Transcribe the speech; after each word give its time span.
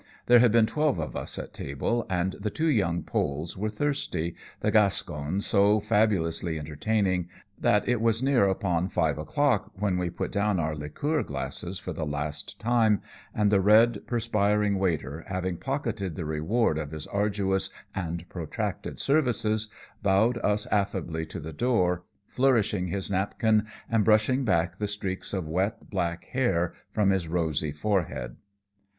There 0.25 0.39
had 0.39 0.51
been 0.51 0.65
twelve 0.65 0.97
of 0.97 1.15
us 1.15 1.37
at 1.37 1.53
table, 1.53 2.07
and 2.09 2.33
the 2.39 2.49
two 2.49 2.69
young 2.69 3.03
Poles 3.03 3.55
were 3.55 3.69
thirsty, 3.69 4.33
the 4.61 4.71
Gascon 4.71 5.41
so 5.41 5.79
fabulously 5.79 6.57
entertaining, 6.57 7.29
that 7.59 7.87
it 7.87 8.01
was 8.01 8.23
near 8.23 8.47
upon 8.47 8.89
five 8.89 9.19
o'clock 9.19 9.71
when 9.75 9.99
we 9.99 10.09
put 10.09 10.31
down 10.31 10.59
our 10.59 10.75
liqueur 10.75 11.21
glasses 11.21 11.77
for 11.77 11.93
the 11.93 12.03
last 12.03 12.59
time, 12.59 12.99
and 13.31 13.51
the 13.51 13.61
red, 13.61 13.99
perspiring 14.07 14.79
waiter, 14.79 15.23
having 15.27 15.57
pocketed 15.57 16.15
the 16.15 16.25
reward 16.25 16.79
of 16.79 16.89
his 16.89 17.05
arduous 17.05 17.69
and 17.93 18.27
protracted 18.27 18.97
services, 18.97 19.69
bowed 20.01 20.39
us 20.39 20.65
affably 20.71 21.27
to 21.27 21.39
the 21.39 21.53
door, 21.53 22.01
flourishing 22.25 22.87
his 22.87 23.11
napkin 23.11 23.67
and 23.87 24.03
brushing 24.03 24.43
back 24.45 24.79
the 24.79 24.87
streaks 24.87 25.31
of 25.31 25.47
wet, 25.47 25.91
black 25.91 26.23
hair 26.31 26.73
from 26.89 27.11
his 27.11 27.27
rosy 27.27 27.71
forehead. 27.71 28.37